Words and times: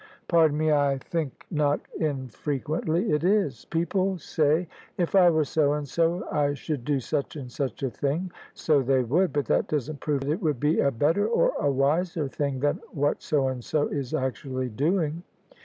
"Pardon 0.27 0.57
me, 0.57 0.71
I 0.71 0.97
think 0.97 1.45
not 1.51 1.79
infrequently 1.99 3.11
it 3.11 3.23
is. 3.23 3.65
People 3.65 4.17
say,' 4.17 4.67
If 4.97 5.13
I 5.13 5.29
were 5.29 5.45
so 5.45 5.73
and 5.73 5.87
so 5.87 6.27
I 6.31 6.55
should 6.55 6.83
do 6.83 6.99
such 6.99 7.35
and 7.35 7.51
such 7.51 7.83
a 7.83 7.91
thing/ 7.91 8.31
So 8.55 8.81
they 8.81 9.03
would; 9.03 9.31
but 9.31 9.45
that 9.45 9.67
doesn't 9.67 9.99
prove 9.99 10.23
it 10.23 10.41
would 10.41 10.59
be 10.59 10.79
a 10.79 10.89
better 10.89 11.27
or 11.27 11.53
a 11.59 11.69
wiser 11.69 12.27
thing 12.27 12.61
than 12.61 12.81
what 12.91 13.21
so 13.21 13.47
and 13.49 13.63
so 13.63 13.89
is 13.89 14.11
actually 14.15 14.69
doing. 14.69 15.21